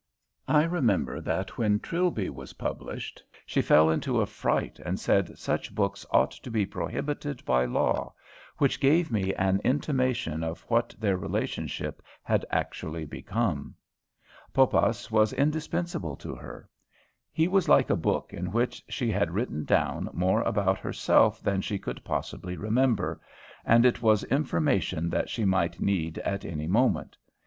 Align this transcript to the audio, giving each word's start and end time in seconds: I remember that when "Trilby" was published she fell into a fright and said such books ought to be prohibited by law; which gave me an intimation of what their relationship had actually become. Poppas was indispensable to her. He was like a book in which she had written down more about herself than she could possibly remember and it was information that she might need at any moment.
I 0.47 0.63
remember 0.63 1.21
that 1.21 1.59
when 1.59 1.79
"Trilby" 1.79 2.27
was 2.31 2.53
published 2.53 3.23
she 3.45 3.61
fell 3.61 3.91
into 3.91 4.19
a 4.19 4.25
fright 4.25 4.79
and 4.83 4.99
said 4.99 5.37
such 5.37 5.75
books 5.75 6.07
ought 6.09 6.31
to 6.31 6.49
be 6.49 6.65
prohibited 6.65 7.45
by 7.45 7.65
law; 7.65 8.11
which 8.57 8.79
gave 8.79 9.11
me 9.11 9.31
an 9.35 9.61
intimation 9.63 10.43
of 10.43 10.61
what 10.61 10.95
their 10.99 11.17
relationship 11.17 12.01
had 12.23 12.43
actually 12.49 13.05
become. 13.05 13.75
Poppas 14.53 15.11
was 15.11 15.33
indispensable 15.33 16.15
to 16.15 16.33
her. 16.33 16.67
He 17.31 17.47
was 17.47 17.69
like 17.69 17.91
a 17.91 17.95
book 17.95 18.33
in 18.33 18.51
which 18.51 18.83
she 18.89 19.11
had 19.11 19.29
written 19.29 19.65
down 19.65 20.09
more 20.13 20.41
about 20.41 20.79
herself 20.79 21.43
than 21.43 21.61
she 21.61 21.77
could 21.77 22.03
possibly 22.03 22.57
remember 22.57 23.21
and 23.63 23.85
it 23.85 24.01
was 24.01 24.23
information 24.23 25.11
that 25.11 25.29
she 25.29 25.45
might 25.45 25.79
need 25.79 26.17
at 26.17 26.43
any 26.43 26.65
moment. 26.67 27.19